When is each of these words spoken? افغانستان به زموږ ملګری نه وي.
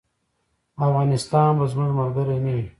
افغانستان 0.85 1.49
به 1.57 1.65
زموږ 1.71 1.91
ملګری 1.99 2.37
نه 2.45 2.51
وي. 2.55 2.67